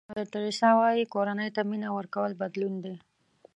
مادر 0.07 0.27
تریسیا 0.35 0.71
وایي 0.77 1.03
کورنۍ 1.13 1.49
ته 1.55 1.61
مینه 1.69 1.89
ورکول 1.97 2.31
بدلون 2.41 2.73
دی. 2.83 2.93